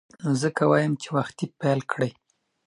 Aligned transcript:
نو 0.21 0.31
ځکه 0.43 0.61
وایم 0.71 0.93
چې 1.01 1.07
وختي 1.17 1.45
پیل 1.59 1.79
کړئ. 1.91 2.11